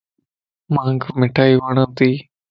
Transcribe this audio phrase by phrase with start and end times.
[0.73, 2.11] مانک مٺائي وڙتي